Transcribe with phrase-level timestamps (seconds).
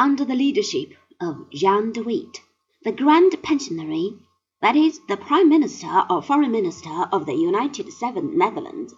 [0.00, 2.40] Under the leadership of Jan de Witt,
[2.84, 4.16] the Grand Pensionary,
[4.62, 8.94] that is, the Prime Minister or Foreign Minister of the United Seven Netherlands,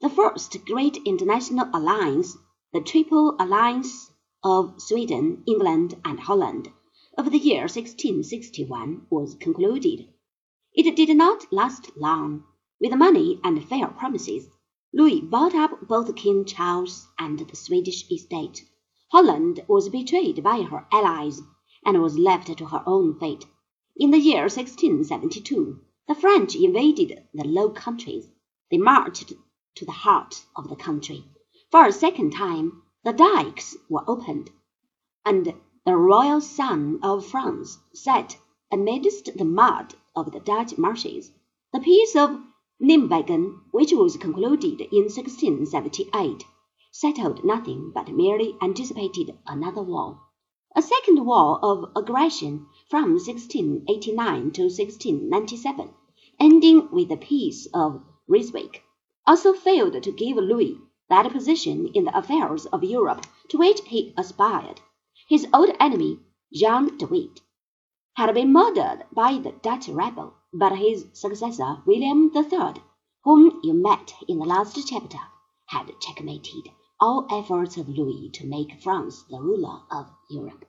[0.00, 2.36] the first great international alliance,
[2.72, 4.12] the Triple Alliance
[4.44, 6.70] of Sweden, England, and Holland,
[7.16, 10.08] of the year 1661 was concluded.
[10.72, 12.44] It did not last long.
[12.80, 14.46] With money and fair promises,
[14.94, 18.62] Louis bought up both King Charles and the Swedish estate.
[19.10, 21.40] Holland was betrayed by her allies,
[21.82, 23.46] and was left to her own fate.
[23.96, 28.28] In the year 1672, the French invaded the Low Countries.
[28.70, 29.32] They marched
[29.76, 31.24] to the heart of the country.
[31.70, 34.50] For a second time, the dikes were opened,
[35.24, 35.54] and
[35.86, 38.36] the royal sun of France set
[38.70, 41.32] amidst the mud of the Dutch marshes.
[41.72, 42.38] The Peace of
[42.78, 46.44] Nimwegen, which was concluded in 1678,
[46.90, 50.20] settled nothing but merely anticipated another war.
[50.74, 55.90] A second war of aggression from 1689 to 1697,
[56.40, 58.82] ending with the Peace of Ryswick,
[59.26, 60.76] also failed to give Louis
[61.08, 64.80] that position in the affairs of Europe to which he aspired.
[65.28, 66.18] His old enemy,
[66.52, 67.40] Jean de Witt,
[68.14, 72.82] had been murdered by the Dutch rebel, but his successor, William III,
[73.22, 75.20] whom you met in the last chapter,
[75.66, 76.70] had checkmated
[77.00, 80.64] all efforts of Louis to make France the ruler of Europe.